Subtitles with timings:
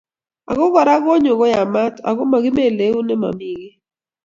[0.51, 3.73] ako kora konyu koyamat ako makimelei keut nememi kiy